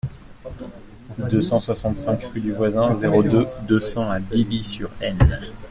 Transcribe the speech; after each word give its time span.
deux 1.29 1.41
cent 1.43 1.59
soixante-cinq 1.59 2.23
rue 2.33 2.39
du 2.41 2.53
Voisin, 2.53 2.91
zéro 2.91 3.21
deux, 3.21 3.45
deux 3.67 3.79
cents 3.79 4.09
à 4.09 4.17
Billy-sur-Aisne 4.19 5.53